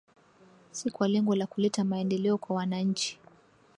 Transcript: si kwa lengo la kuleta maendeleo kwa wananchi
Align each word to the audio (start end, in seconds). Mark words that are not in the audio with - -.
si 0.71 0.89
kwa 0.91 1.07
lengo 1.07 1.35
la 1.35 1.47
kuleta 1.47 1.83
maendeleo 1.83 2.37
kwa 2.37 2.55
wananchi 2.55 3.19